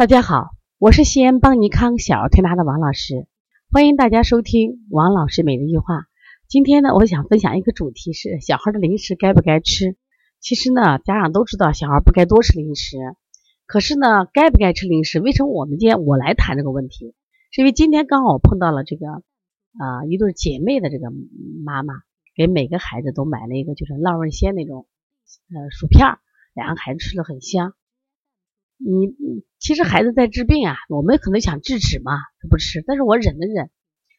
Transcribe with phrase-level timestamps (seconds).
[0.00, 3.26] 大家好，我是西安邦尼康小儿推拿的王老师，
[3.70, 6.06] 欢迎大家收听王老师每日一句话。
[6.48, 9.98] 今天呢，我想分享一个主题是小孩的零食该不该吃。
[10.40, 12.96] 其实呢，家长都知道小孩不该多吃零食，
[13.66, 15.20] 可是呢，该不该吃零食？
[15.20, 17.14] 为什么我们今天我来谈这个问题？
[17.50, 21.10] 是因为今天刚好碰到了这个啊一对姐妹的这个
[21.62, 21.92] 妈妈，
[22.34, 24.86] 给每个孩子都买了一个就是浪味仙那种
[25.54, 26.16] 呃薯片，
[26.54, 27.74] 两个孩子吃的很香。
[28.82, 29.12] 你
[29.58, 33.68] 其实孩子在治病啊，我们可能想制止嘛，他不吃，但是我忍了忍，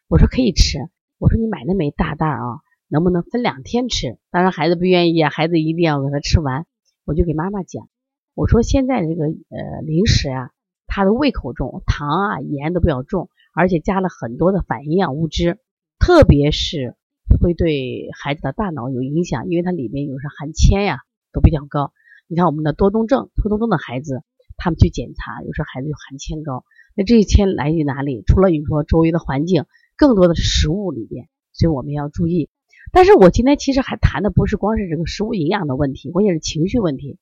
[0.07, 0.77] 我说可以吃，
[1.17, 4.19] 我说你买那么一大袋啊，能不能分两天吃？
[4.29, 6.67] 当然孩子不愿意啊，孩子一定要给他吃完，
[7.05, 7.89] 我就给妈妈讲，
[8.35, 10.51] 我说现在这个呃零食啊，
[10.85, 15.57] 他的胃口重，糖啊盐都比较重，而且加了很多的反营养物质，
[15.97, 16.95] 特别是
[17.41, 20.99] 会对孩子的大脑有影响，因为它里面有时含铅呀
[21.33, 21.91] 都比较高。
[22.27, 24.21] 你看我们的多动症、多动症的孩子。
[24.63, 26.63] 他们去检查，有时候孩子就含铅高，
[26.95, 28.23] 那这些铅来自于哪里？
[28.27, 29.65] 除了你说周围的环境，
[29.97, 32.49] 更多的是食物里边，所以我们要注意。
[32.91, 37.17] 但是我今天其实还谈的不是光是这个食物营养的问题，关键是情绪问题。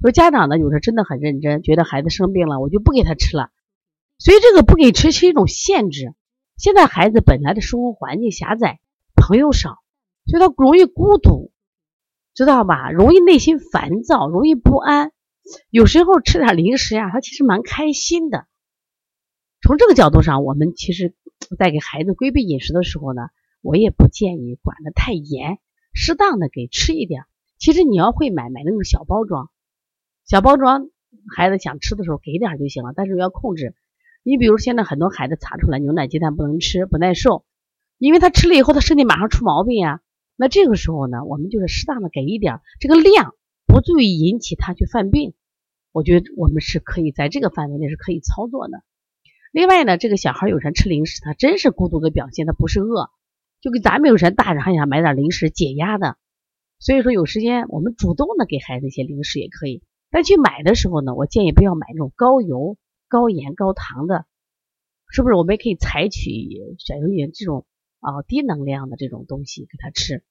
[0.00, 3.50] 说家长呢，有时候真的很认真，觉得孩子生病了，我就不给他吃了。
[4.18, 6.14] 所以这个不给吃是一种限制。
[6.56, 8.80] 现在孩子本来的生活环境狭窄，
[9.14, 9.76] 朋友少，
[10.26, 11.52] 所以他容易孤独，
[12.34, 12.90] 知道吧？
[12.90, 15.12] 容易内心烦躁，容易不安。
[15.70, 18.46] 有时候吃点零食呀，他其实蛮开心的。
[19.60, 21.14] 从这个角度上，我们其实，
[21.58, 23.22] 在给孩子规避饮食的时候呢，
[23.60, 25.58] 我也不建议管得太严，
[25.92, 27.24] 适当的给吃一点。
[27.58, 29.50] 其实你要会买，买那种小包装，
[30.26, 30.90] 小包装，
[31.36, 32.92] 孩子想吃的时候给点就行了。
[32.94, 33.74] 但是要控制。
[34.22, 37.44] 你比如现在很多孩子查出来牛奶、鸡蛋不能吃，不耐受，
[37.98, 40.02] 因为他吃了以后，他身体马上出毛病呀。
[40.36, 43.34] 那这个时候呢，我们就是适当的给一点，这个量
[43.66, 45.34] 不足以引起他去犯病。
[45.98, 48.84] 我觉得我们是可以在这个范围内是可以操作的。
[49.50, 53.10] 另外呢，这个小孩有时吃零食，他真是孤独的表现，他不是饿，
[53.60, 56.16] 就跟咱们有时大人还想买点零食解压的。
[56.78, 59.82] 所以说有时间我们主动的给孩子一些零食也可以。
[60.08, 62.76] 但去买的时候呢，我建议不要买那种高油、
[63.08, 64.24] 高盐、高糖的，
[65.10, 65.34] 是不是？
[65.34, 66.30] 我们也可以采取
[66.78, 67.66] 选用点这种
[67.98, 70.22] 啊低能量的这种东西给他吃。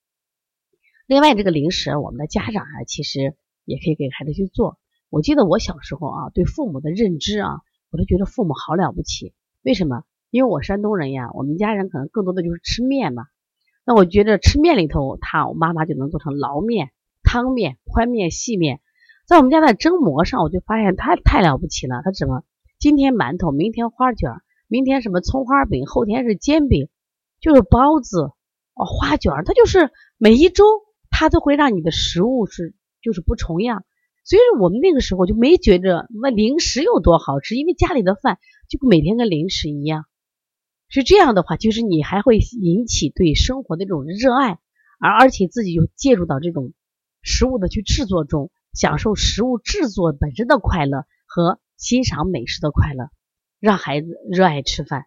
[1.07, 3.35] 另外这个零食，我们的家长啊，其实
[3.65, 4.79] 也可以给孩子去做。
[5.09, 9.33] 我记得我小时候啊，对父母的认知啊，我都觉得父母好了不起。
[9.63, 10.03] 为什么？
[10.29, 13.23] 因为我山东人呀，我们家人可能更多的就是吃面嘛。
[13.85, 16.91] 那我觉得吃面里头，他我妈妈就能做成捞面、
[17.23, 18.81] 汤面、宽面、细面。
[19.25, 22.01] 在我们家的蒸馍上，我就发现他太了不起了。
[22.03, 22.43] 他怎么
[22.77, 24.31] 今天馒头，明天花卷，
[24.67, 26.89] 明天什么葱花饼，后天是煎饼，
[27.39, 28.23] 就是包子
[28.73, 30.65] 哦，花卷，他就是每一周
[31.09, 33.85] 他都会让你的食物是就是不重样。
[34.27, 40.03] 所以我们那个时候就没觉着那零食有多好吃，因为家里的饭就每天跟零食一样。
[40.89, 44.59] 是这样的话，就是你还会引起对生活的这种热爱，
[44.99, 46.73] 而而且自己又介入到这种
[47.21, 53.09] 食物的去制作中，享受食物制作本身的快乐和欣赏美食的快乐，
[53.61, 55.05] 让孩子热爱吃饭，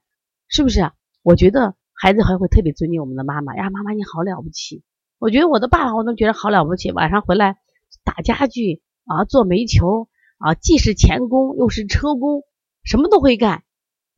[0.48, 0.81] 是不是？
[0.81, 4.82] 啊我觉得孩子还会特别尊敬我们的妈妈呀，妈妈你好了不起。
[5.19, 7.58] 我觉得我的爸爸我都觉得好了不起，晚上回来
[8.02, 8.81] 打家具。
[9.10, 12.44] 啊，做煤球啊，既是钳工又是车工，
[12.84, 13.65] 什么都会干。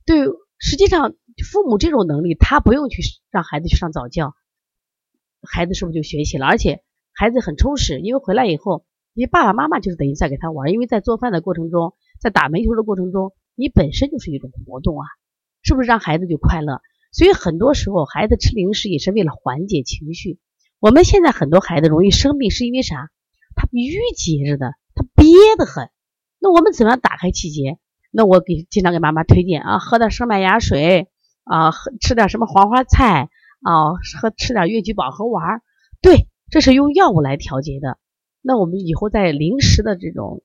[0.04, 0.26] 对，
[0.58, 1.14] 实际上
[1.50, 3.00] 父母这种能力，他不用去
[3.30, 4.34] 让孩子去上早教，
[5.40, 6.44] 孩子是不是就学习了？
[6.44, 6.82] 而且
[7.14, 15.06] 孩子很充实，因为回来以后，你爸爸妈妈就是等于在给他玩，因为在做饭的过程中，在打煤球的过程中，你本身就是一种活动啊，
[15.62, 16.82] 是不是让孩子就快乐？
[17.12, 20.38] 所以很多时候孩子吃零食也是为了缓解情绪。
[20.80, 23.08] 我们现在很多孩子容易生病，是因为啥？
[23.54, 24.74] 他郁结着的。
[25.32, 25.90] 他憋得很，
[26.38, 27.78] 那我们怎么样打开气结？
[28.10, 31.08] 那我给经常给妈妈推荐啊，喝点生麦芽水
[31.44, 33.30] 啊，喝吃点什么黄花菜
[33.62, 35.62] 啊，喝吃点越橘饱和丸。
[36.02, 37.98] 对，这是用药物来调节的。
[38.42, 40.42] 那我们以后在零食的这种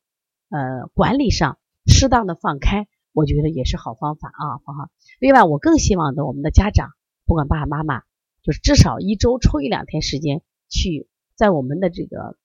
[0.49, 4.89] 呃管理上，适当的放开，我觉得也是好方法啊，好好。
[5.19, 6.91] 另外，我更希望的我们的家长，
[7.25, 8.03] 不管爸爸妈妈，
[8.43, 12.37] 就是至少一周抽一两天时间，去在我们的这个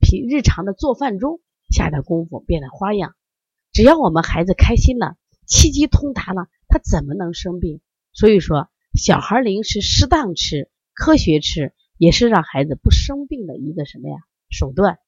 [0.00, 1.40] 平日常的做饭中。
[1.68, 3.14] 下点功夫，变点花样，
[3.72, 5.16] 只要我们孩子开心了，
[5.46, 7.80] 气机通达了，他怎么能生病？
[8.12, 14.16] 所以说，小孩零食适当吃，科学吃，也是让孩子不生病的一个什么呀
[14.48, 14.98] 手段。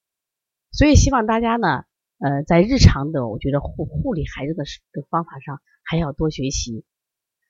[0.72, 1.84] 所以希望大家呢，
[2.18, 6.84] 呃，在日常的我觉得护护理孩子的的方法上，还要多学习。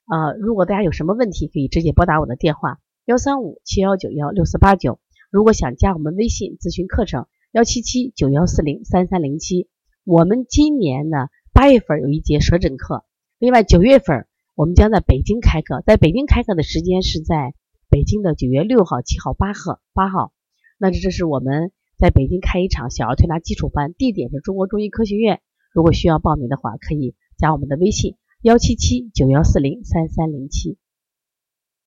[0.05, 4.99] 呃，如果大家有什么问题，可以直接拨打我的电话幺三五七幺九幺六四八九。
[5.31, 7.25] 如果想加我们微信咨询课程。
[7.51, 9.67] 幺七七九幺四零三三零七，
[10.03, 13.03] 我们今年呢八月份有一节舌诊课，
[13.39, 17.55] 另外九月份我们将在北京开课，在北京开课的时间是在
[17.89, 20.31] 北京的九月六号、七号、八号、八号。
[20.77, 25.41] 那这这是我们在北京开一场小儿推拿基础班，地点是中国中医科学院。
[25.73, 30.77] 如果需要报名的话，可以加我们的微信幺七七九幺四零三三零七。